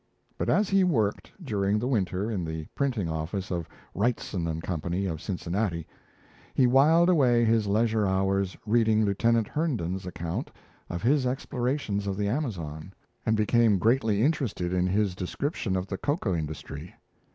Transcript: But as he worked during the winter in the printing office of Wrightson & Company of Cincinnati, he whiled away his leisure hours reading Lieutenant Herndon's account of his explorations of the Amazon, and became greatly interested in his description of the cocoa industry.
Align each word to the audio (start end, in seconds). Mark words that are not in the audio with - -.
But 0.35 0.49
as 0.49 0.67
he 0.69 0.83
worked 0.83 1.31
during 1.45 1.77
the 1.77 1.87
winter 1.87 2.31
in 2.31 2.43
the 2.43 2.65
printing 2.73 3.07
office 3.07 3.51
of 3.51 3.69
Wrightson 3.93 4.59
& 4.61 4.61
Company 4.63 5.05
of 5.05 5.21
Cincinnati, 5.21 5.85
he 6.55 6.65
whiled 6.65 7.07
away 7.07 7.45
his 7.45 7.67
leisure 7.67 8.07
hours 8.07 8.57
reading 8.65 9.05
Lieutenant 9.05 9.47
Herndon's 9.47 10.07
account 10.07 10.49
of 10.89 11.03
his 11.03 11.27
explorations 11.27 12.07
of 12.07 12.17
the 12.17 12.27
Amazon, 12.27 12.91
and 13.27 13.37
became 13.37 13.77
greatly 13.77 14.23
interested 14.23 14.73
in 14.73 14.87
his 14.87 15.13
description 15.13 15.75
of 15.75 15.85
the 15.85 15.99
cocoa 15.99 16.33
industry. 16.33 16.95